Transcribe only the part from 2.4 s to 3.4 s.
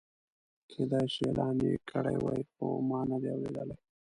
خو ما نه دی